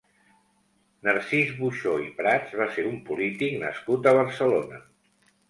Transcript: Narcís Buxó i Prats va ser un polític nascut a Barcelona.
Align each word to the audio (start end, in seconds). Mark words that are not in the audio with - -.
Narcís 1.07 1.51
Buxó 1.59 1.93
i 2.05 2.09
Prats 2.21 2.57
va 2.63 2.67
ser 2.79 2.87
un 2.93 2.97
polític 3.11 3.61
nascut 3.67 4.11
a 4.11 4.17
Barcelona. 4.23 4.83